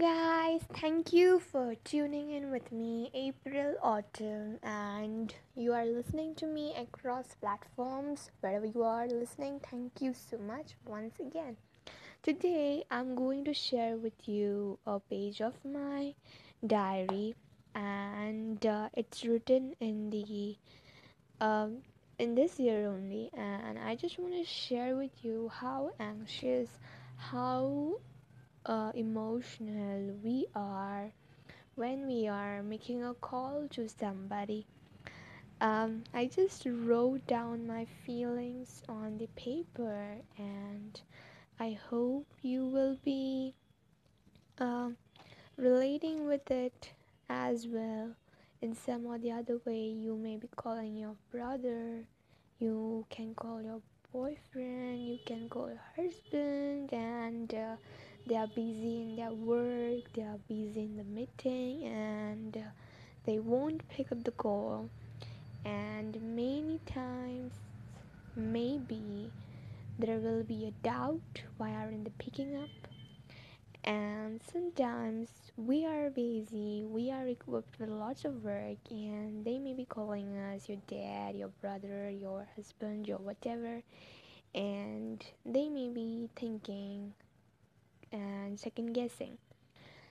guys, 0.00 0.62
thank 0.80 1.12
you 1.12 1.38
for 1.38 1.74
tuning 1.84 2.30
in 2.30 2.50
with 2.50 2.72
me, 2.72 3.10
April 3.12 3.74
Autumn, 3.82 4.58
and 4.62 5.34
you 5.54 5.74
are 5.74 5.84
listening 5.84 6.34
to 6.36 6.46
me 6.46 6.74
across 6.74 7.34
platforms. 7.38 8.30
Wherever 8.40 8.64
you 8.64 8.82
are 8.82 9.06
listening, 9.06 9.60
thank 9.70 10.00
you 10.00 10.14
so 10.14 10.38
much 10.38 10.72
once 10.86 11.20
again. 11.20 11.58
Today, 12.22 12.82
I'm 12.90 13.14
going 13.14 13.44
to 13.44 13.52
share 13.52 13.98
with 13.98 14.26
you 14.26 14.78
a 14.86 15.00
page 15.00 15.42
of 15.42 15.52
my 15.66 16.14
diary, 16.66 17.34
and 17.74 18.64
uh, 18.64 18.88
it's 18.94 19.26
written 19.26 19.76
in 19.80 20.08
the 20.08 20.56
um, 21.42 21.82
in 22.18 22.34
this 22.34 22.58
year 22.58 22.86
only, 22.86 23.30
and 23.36 23.78
I 23.78 23.96
just 23.96 24.18
want 24.18 24.32
to 24.32 24.44
share 24.44 24.96
with 24.96 25.22
you 25.22 25.50
how 25.52 25.90
anxious, 26.00 26.70
how 27.18 27.96
uh, 28.66 28.92
emotional 28.94 30.14
we 30.22 30.46
are 30.54 31.12
when 31.74 32.06
we 32.06 32.28
are 32.28 32.62
making 32.62 33.02
a 33.04 33.14
call 33.14 33.66
to 33.70 33.88
somebody. 33.88 34.66
Um, 35.60 36.04
I 36.14 36.26
just 36.26 36.66
wrote 36.66 37.26
down 37.26 37.66
my 37.66 37.86
feelings 38.06 38.82
on 38.88 39.18
the 39.18 39.28
paper, 39.28 40.16
and 40.38 41.00
I 41.58 41.78
hope 41.90 42.26
you 42.42 42.64
will 42.64 42.96
be 43.04 43.54
uh, 44.58 44.90
relating 45.56 46.26
with 46.26 46.50
it 46.50 46.92
as 47.28 47.66
well. 47.66 48.10
In 48.62 48.74
some 48.74 49.06
or 49.06 49.18
the 49.18 49.32
other 49.32 49.58
way, 49.64 49.84
you 49.84 50.16
may 50.16 50.36
be 50.36 50.48
calling 50.56 50.96
your 50.96 51.16
brother, 51.30 52.04
you 52.58 53.06
can 53.08 53.34
call 53.34 53.62
your 53.62 53.80
boyfriend, 54.12 55.06
you 55.06 55.18
can 55.24 55.48
call 55.48 55.68
your 55.68 55.82
husband, 55.96 56.92
and 56.92 57.54
uh, 57.54 57.76
they 58.26 58.36
are 58.36 58.46
busy 58.46 59.02
in 59.02 59.16
their 59.16 59.32
work, 59.32 60.12
they 60.14 60.22
are 60.22 60.38
busy 60.48 60.82
in 60.82 60.96
the 60.96 61.04
meeting, 61.04 61.84
and 61.86 62.56
uh, 62.56 62.70
they 63.24 63.38
won't 63.38 63.88
pick 63.88 64.12
up 64.12 64.24
the 64.24 64.30
call. 64.30 64.88
And 65.64 66.14
many 66.36 66.80
times, 66.86 67.52
maybe 68.36 69.30
there 69.98 70.18
will 70.18 70.42
be 70.42 70.66
a 70.66 70.70
doubt 70.86 71.42
why 71.58 71.72
aren't 71.72 72.04
they 72.04 72.12
picking 72.18 72.56
up? 72.56 72.70
And 73.84 74.40
sometimes 74.52 75.28
we 75.56 75.86
are 75.86 76.10
busy, 76.10 76.84
we 76.84 77.10
are 77.10 77.26
equipped 77.26 77.80
with 77.80 77.88
lots 77.88 78.24
of 78.24 78.44
work, 78.44 78.78
and 78.90 79.44
they 79.44 79.58
may 79.58 79.72
be 79.74 79.86
calling 79.86 80.36
us 80.36 80.68
your 80.68 80.78
dad, 80.86 81.34
your 81.34 81.48
brother, 81.60 82.10
your 82.10 82.46
husband, 82.56 83.08
your 83.08 83.18
whatever, 83.18 83.82
and 84.54 85.24
they 85.46 85.68
may 85.68 85.88
be 85.88 86.28
thinking 86.36 87.14
and 88.12 88.58
second 88.58 88.92
guessing. 88.92 89.38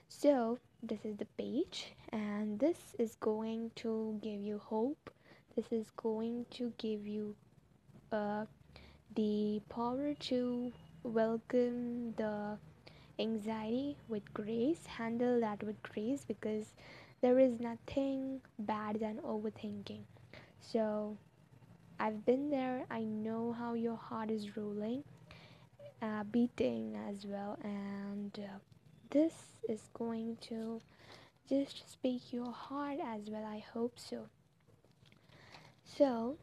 So, 0.08 0.58
this 0.82 1.04
is 1.04 1.16
the 1.16 1.26
page, 1.38 1.92
and 2.12 2.58
this 2.58 2.94
is 2.98 3.16
going 3.16 3.70
to 3.76 4.18
give 4.22 4.40
you 4.42 4.58
hope. 4.58 5.10
This 5.56 5.66
is 5.70 5.90
going 5.96 6.46
to 6.52 6.72
give 6.78 7.06
you 7.06 7.34
uh, 8.12 8.46
the 9.14 9.60
power 9.68 10.14
to 10.30 10.72
welcome 11.02 12.14
the 12.16 12.58
anxiety 13.18 13.96
with 14.08 14.32
grace, 14.32 14.86
handle 14.86 15.40
that 15.40 15.62
with 15.62 15.82
grace 15.82 16.24
because 16.26 16.74
there 17.20 17.38
is 17.38 17.60
nothing 17.60 18.40
bad 18.58 19.00
than 19.00 19.18
overthinking. 19.18 20.00
So, 20.60 21.16
I've 21.98 22.24
been 22.24 22.50
there, 22.50 22.86
I 22.90 23.02
know 23.02 23.52
how 23.52 23.74
your 23.74 23.96
heart 23.96 24.30
is 24.30 24.56
rolling 24.56 25.04
uh, 26.02 26.24
beating 26.24 26.96
as 27.08 27.26
well. 27.26 27.58
And 27.62 28.38
uh, 28.38 28.58
this 29.10 29.34
is 29.68 29.88
going 29.94 30.36
to 30.48 30.80
just 31.48 31.90
speak 31.90 32.32
your 32.32 32.52
heart 32.52 32.98
as 33.04 33.28
well 33.28 33.44
i 33.44 33.58
hope 33.74 33.98
so. 33.98 34.28
So 35.84 36.36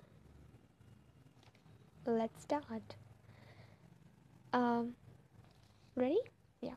let's 2.06 2.42
start. 2.42 2.96
Um 4.52 4.96
ready? 5.96 6.20
Yeah. 6.62 6.76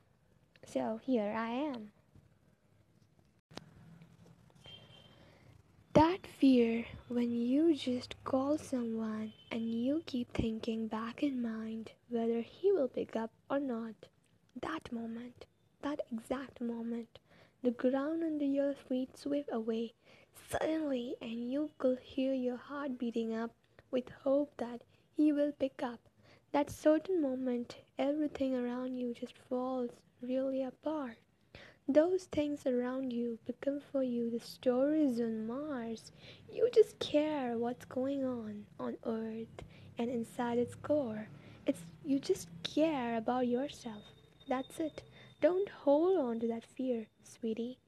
So 0.65 1.01
here 1.05 1.35
i 1.37 1.51
am 1.51 1.91
That 5.95 6.21
fear 6.41 6.87
when 7.09 7.31
you 7.31 7.75
just 7.75 8.15
call 8.25 8.57
someone 8.57 9.31
and 9.53 9.75
you 9.75 10.03
keep 10.07 10.33
thinking 10.33 10.89
back 10.89 11.23
in 11.23 11.43
mind 11.43 11.93
whether 12.09 12.41
he 12.41 12.73
will 12.73 12.89
pick 12.89 13.15
up 13.15 13.31
or 13.51 13.61
not. 13.61 13.95
That 14.63 14.91
moment, 14.91 15.45
that 15.83 16.01
exact 16.11 16.63
moment, 16.63 17.19
the 17.63 17.73
ground 17.73 18.25
under 18.25 18.47
your 18.47 18.73
feet 18.73 19.19
sweep 19.19 19.51
away 19.53 19.93
suddenly 20.49 21.15
and 21.21 21.53
you 21.53 21.73
could 21.77 21.99
hear 21.99 22.33
your 22.33 22.57
heart 22.57 22.99
beating 22.99 23.35
up 23.35 23.51
with 23.91 24.09
hope 24.25 24.55
that 24.57 24.81
he 25.15 25.33
will 25.33 25.53
pick 25.53 25.83
up. 25.83 26.01
That 26.53 26.71
certain 26.71 27.21
moment, 27.21 27.77
everything 27.99 28.55
around 28.57 28.97
you 28.97 29.13
just 29.13 29.37
falls 29.37 29.91
really 30.23 30.63
apart. 30.63 31.19
Those 31.93 32.27
things 32.27 32.69
around 32.69 33.13
you 33.13 33.41
become 33.47 33.81
for 33.81 34.05
you 34.05 34.31
the 34.31 34.39
stories 34.39 35.21
on 35.21 35.49
Mars. 35.49 36.13
You 36.49 36.71
just 36.73 36.97
care 37.01 37.59
what's 37.59 37.85
going 37.85 38.25
on 38.25 38.67
on 38.79 38.97
Earth 39.05 39.65
and 39.99 40.09
inside 40.09 40.59
its 40.59 40.77
core. 40.77 41.27
It's 41.67 41.85
you 42.05 42.21
just 42.21 42.47
care 42.63 43.17
about 43.17 43.49
yourself. 43.49 44.05
That's 44.49 44.79
it. 44.79 45.03
Don't 45.41 45.69
hold 45.69 46.17
on 46.21 46.39
to 46.39 46.47
that 46.47 46.65
fear, 46.65 47.09
sweetie. 47.25 47.81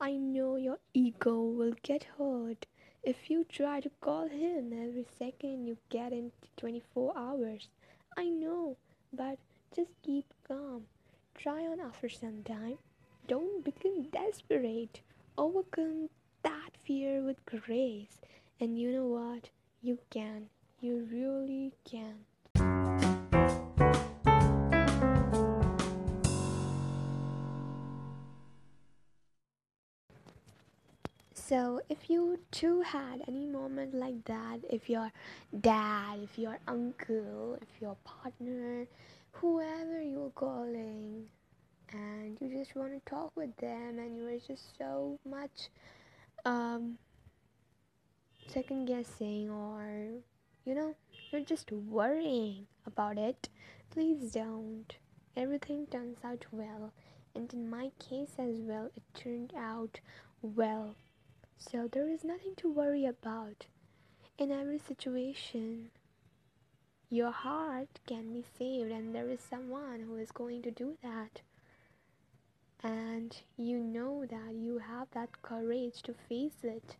I 0.00 0.12
know 0.12 0.56
your 0.56 0.78
ego 0.94 1.42
will 1.42 1.74
get 1.82 2.04
hurt 2.16 2.64
if 3.02 3.28
you 3.28 3.44
try 3.44 3.80
to 3.80 3.90
call 4.00 4.26
him 4.26 4.72
every 4.72 5.04
second 5.18 5.66
you 5.66 5.76
get 5.90 6.12
in 6.12 6.32
24 6.56 7.12
hours. 7.14 7.68
I 8.16 8.24
know, 8.30 8.78
but 9.12 9.38
just 9.76 9.90
keep 10.02 10.32
calm. 10.48 10.84
Try 11.34 11.66
on 11.66 11.78
after 11.78 12.08
some 12.08 12.42
time. 12.42 12.78
Don't 13.30 13.64
become 13.64 14.08
desperate. 14.10 15.02
Overcome 15.38 16.08
that 16.42 16.70
fear 16.84 17.22
with 17.22 17.36
grace. 17.46 18.18
And 18.58 18.76
you 18.76 18.90
know 18.90 19.06
what? 19.06 19.50
You 19.80 19.98
can. 20.10 20.46
You 20.80 21.06
really 21.12 21.70
can. 21.88 22.26
So, 31.32 31.82
if 31.88 32.10
you 32.10 32.40
too 32.50 32.80
had 32.80 33.22
any 33.28 33.46
moment 33.46 33.94
like 33.94 34.24
that, 34.24 34.58
if 34.68 34.90
your 34.90 35.12
dad, 35.60 36.18
if 36.24 36.36
your 36.36 36.58
uncle, 36.66 37.58
if 37.62 37.80
your 37.80 37.96
partner, 38.02 38.88
whoever 39.30 40.02
you're 40.02 40.30
calling, 40.30 41.26
and 41.92 42.38
you 42.40 42.48
just 42.58 42.74
want 42.74 42.92
to 42.92 43.10
talk 43.10 43.32
with 43.36 43.56
them 43.56 43.98
and 43.98 44.16
you 44.16 44.26
are 44.26 44.38
just 44.38 44.76
so 44.78 45.18
much 45.28 45.68
um, 46.44 46.98
second 48.48 48.86
guessing 48.86 49.50
or 49.50 50.22
you 50.64 50.74
know 50.74 50.94
you're 51.30 51.42
just 51.42 51.70
worrying 51.70 52.66
about 52.86 53.18
it. 53.18 53.48
Please 53.90 54.32
don't. 54.32 54.96
Everything 55.36 55.86
turns 55.86 56.18
out 56.24 56.46
well. 56.50 56.92
And 57.34 57.52
in 57.52 57.70
my 57.70 57.90
case 58.00 58.34
as 58.38 58.56
well 58.60 58.90
it 58.96 59.02
turned 59.14 59.52
out 59.56 60.00
well. 60.42 60.96
So 61.56 61.88
there 61.90 62.08
is 62.08 62.24
nothing 62.24 62.54
to 62.56 62.72
worry 62.72 63.04
about. 63.04 63.66
In 64.38 64.50
every 64.50 64.78
situation 64.78 65.90
your 67.08 67.32
heart 67.32 68.00
can 68.06 68.32
be 68.32 68.44
saved 68.58 68.90
and 68.90 69.14
there 69.14 69.28
is 69.28 69.40
someone 69.40 70.00
who 70.00 70.16
is 70.16 70.30
going 70.30 70.62
to 70.62 70.70
do 70.70 70.96
that 71.02 71.42
and 72.82 73.36
you 73.56 73.78
know 73.78 74.24
that 74.26 74.54
you 74.54 74.78
have 74.78 75.08
that 75.12 75.42
courage 75.42 76.02
to 76.02 76.14
face 76.28 76.62
it. 76.62 76.96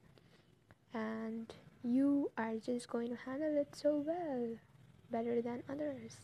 And 0.93 1.53
you 1.83 2.31
are 2.37 2.57
just 2.57 2.89
going 2.89 3.09
to 3.09 3.17
handle 3.17 3.57
it 3.57 3.75
so 3.75 4.05
well 4.07 4.57
better 5.11 5.41
than 5.41 5.63
others. 5.71 6.17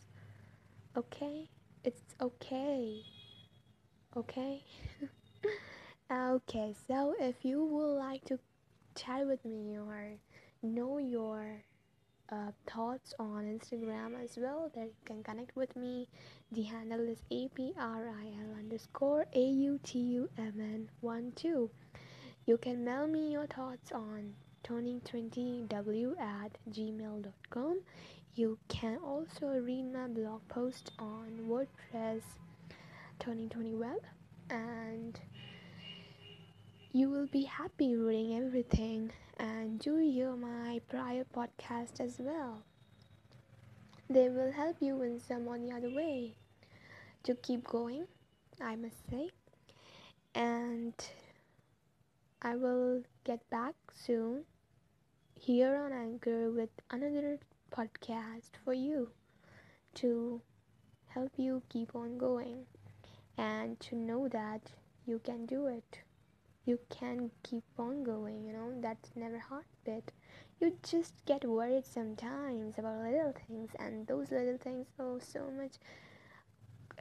Okay? 0.95 1.49
It's 1.83 2.15
okay. 2.21 3.01
Okay? 4.15 4.63
Okay 6.09 6.73
so 6.87 7.15
if 7.19 7.43
you 7.43 7.65
would 7.65 7.97
like 7.97 8.23
to 8.25 8.39
chat 8.95 9.27
with 9.27 9.43
me 9.43 9.77
or 9.77 10.13
know 10.63 10.99
your 10.99 11.65
uh, 12.29 12.51
thoughts 12.65 13.13
on 13.19 13.45
Instagram 13.45 14.21
as 14.23 14.37
well 14.37 14.71
that 14.75 14.85
you 14.85 15.03
can 15.05 15.23
connect 15.23 15.55
with 15.55 15.75
me. 15.75 16.07
The 16.51 16.63
handle 16.63 17.07
is 17.07 17.23
APRIL 17.31 17.73
underscore 18.57 19.25
AUTUMN 19.35 20.87
12. 21.01 21.69
You 22.45 22.57
can 22.57 22.83
mail 22.83 23.07
me 23.07 23.31
your 23.31 23.47
thoughts 23.47 23.91
on 23.91 24.33
turning20w 24.63 26.19
at 26.19 26.57
gmail.com. 26.69 27.81
You 28.35 28.57
can 28.67 28.97
also 29.03 29.47
read 29.47 29.91
my 29.91 30.07
blog 30.07 30.41
post 30.47 30.91
on 30.99 31.47
WordPress 31.49 32.21
Turning 33.19 33.49
20 33.49 33.73
Web. 33.75 34.01
and 34.49 35.19
you 36.91 37.09
will 37.09 37.27
be 37.27 37.43
happy 37.43 37.95
reading 37.95 38.37
everything 38.37 39.11
and 39.37 39.79
do 39.79 39.97
hear 39.97 40.35
my 40.35 40.81
prior 40.89 41.23
podcast 41.35 41.99
as 41.99 42.17
well. 42.19 42.63
They 44.09 44.29
will 44.29 44.51
help 44.51 44.77
you 44.79 45.01
in 45.01 45.19
some 45.19 45.47
or 45.47 45.59
the 45.59 45.71
other 45.71 45.89
way 45.89 46.35
to 47.23 47.35
keep 47.35 47.67
going, 47.67 48.05
I 48.61 48.75
must 48.75 49.09
say. 49.09 49.29
And 50.33 50.93
I 52.41 52.55
will 52.55 53.03
get 53.23 53.47
back 53.49 53.75
soon 53.93 54.45
here 55.39 55.75
on 55.75 55.91
Anchor 55.91 56.49
with 56.49 56.69
another 56.89 57.39
podcast 57.71 58.51
for 58.63 58.73
you 58.73 59.09
to 59.95 60.41
help 61.07 61.31
you 61.37 61.61
keep 61.69 61.95
on 61.95 62.17
going 62.17 62.65
and 63.37 63.79
to 63.81 63.95
know 63.95 64.27
that 64.29 64.61
you 65.05 65.19
can 65.19 65.45
do 65.45 65.67
it 65.67 65.99
you 66.67 66.77
can 66.89 67.31
keep 67.43 67.63
on 67.79 68.03
going 68.03 68.43
you 68.45 68.53
know 68.53 68.71
that's 68.81 69.09
never 69.15 69.39
hard 69.39 69.65
bit 69.85 70.11
you 70.59 70.75
just 70.83 71.13
get 71.25 71.45
worried 71.45 71.85
sometimes 71.85 72.77
about 72.77 73.01
little 73.03 73.33
things 73.47 73.69
and 73.79 74.05
those 74.07 74.31
little 74.31 74.57
things 74.57 74.87
are 74.99 75.19
so 75.21 75.49
much 75.57 75.73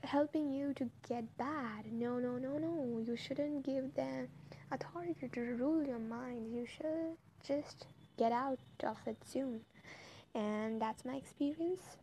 helping 0.05 0.51
you 0.51 0.73
to 0.75 0.89
get 1.09 1.25
bad. 1.39 1.91
No 1.91 2.19
no 2.19 2.39
no 2.39 2.59
no 2.59 3.03
you 3.07 3.17
shouldn't 3.17 3.65
give 3.65 3.95
them 3.95 4.29
authority 4.71 5.29
to 5.33 5.41
rule 5.41 5.85
your 5.85 5.99
mind. 5.99 6.55
You 6.55 6.67
should 6.67 7.17
just 7.47 7.87
get 8.17 8.33
out 8.33 8.59
of 8.85 8.99
it 9.07 9.17
soon. 9.25 9.61
And 10.35 10.81
that's 10.81 11.05
my 11.05 11.17
experience. 11.17 11.97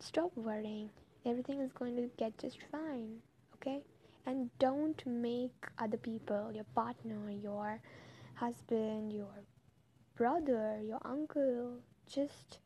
Stop 0.00 0.32
worrying. 0.36 0.90
Everything 1.24 1.60
is 1.60 1.72
going 1.72 1.96
to 1.96 2.10
get 2.18 2.36
just 2.38 2.58
fine 2.70 3.20
okay 3.54 3.80
and 4.26 4.50
don't 4.58 5.04
make 5.06 5.66
other 5.78 5.96
people 5.96 6.50
your 6.52 6.64
partner 6.74 7.30
your 7.30 7.80
husband 8.34 9.12
your 9.12 9.44
brother 10.16 10.80
your 10.82 11.00
uncle 11.04 11.78
just 12.06 12.58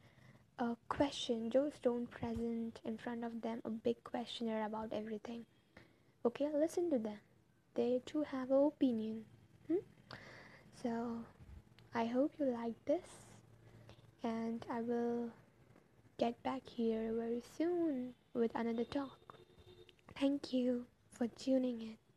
a 0.58 0.76
question. 0.88 1.50
Just 1.50 1.82
don't 1.82 2.10
present 2.10 2.80
in 2.84 2.98
front 2.98 3.24
of 3.24 3.40
them 3.42 3.60
a 3.64 3.70
big 3.70 4.02
questioner 4.02 4.64
about 4.64 4.92
everything. 4.92 5.44
Okay? 6.24 6.48
Listen 6.52 6.90
to 6.90 6.98
them. 6.98 7.18
They 7.74 8.00
too 8.04 8.22
have 8.22 8.50
an 8.50 8.64
opinion. 8.64 9.24
Hmm? 9.68 9.84
so 10.82 11.18
i 11.94 12.06
hope 12.06 12.32
you 12.38 12.46
like 12.46 12.74
this. 12.86 13.06
And 14.24 14.64
i 14.70 14.80
will 14.80 15.30
get 16.18 16.42
back 16.42 16.62
here 16.66 17.12
very 17.14 17.42
soon 17.56 18.14
with 18.34 18.50
another 18.54 18.84
talk. 18.84 19.36
Thank 20.18 20.52
you 20.52 20.86
for 21.18 21.26
tuning 21.26 21.80
in. 21.82 22.07